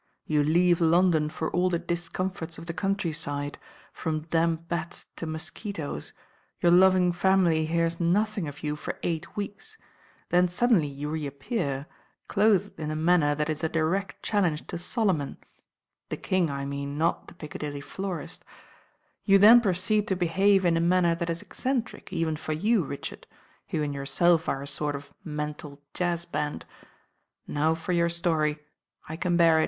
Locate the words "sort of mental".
24.67-25.79